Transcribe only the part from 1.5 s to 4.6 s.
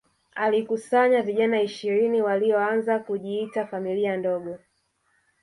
ishirini walioanza kujiita familia ndogo